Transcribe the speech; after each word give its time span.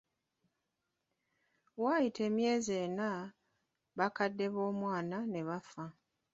Waayita 1.81 2.21
emyezi 2.29 2.71
ena, 2.85 3.09
bakadde 3.97 4.45
b'omwana 4.53 5.17
ne 5.31 5.41
bafa. 5.47 5.85